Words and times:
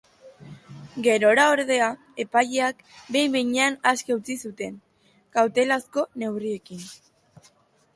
Gerora, 1.07 1.43
ordea, 1.57 1.89
epaileak 2.25 2.83
behin-behinean 3.17 3.79
aske 3.93 4.19
utzi 4.19 4.41
zuen, 4.45 4.83
kautelazko 5.39 6.11
neurriekin. 6.25 6.87